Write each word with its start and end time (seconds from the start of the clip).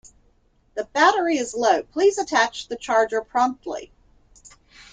The 0.73 0.85
battery 0.85 1.37
is 1.37 1.53
low, 1.53 1.83
please 1.83 2.17
attach 2.17 2.67
the 2.69 2.75
charger 2.75 3.21
promptly. 3.21 3.91